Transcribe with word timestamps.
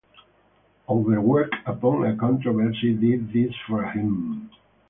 Overwork 0.89 1.51
upon 1.63 2.05
a 2.07 2.15
controversy 2.17 2.95
did 2.95 3.31
this 3.31 3.53
for 3.67 3.83
him. 3.83 4.49